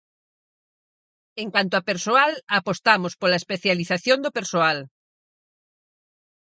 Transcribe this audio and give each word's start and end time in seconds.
En 1.41 1.47
canto 1.55 1.75
a 1.77 1.85
persoal, 1.89 2.31
apostamos 2.59 3.13
pola 3.21 3.39
especialización 3.41 4.17
do 4.21 4.31
persoal. 4.37 4.77